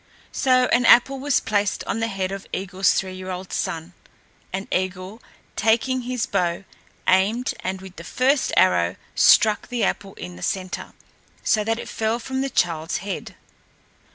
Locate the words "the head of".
1.99-2.47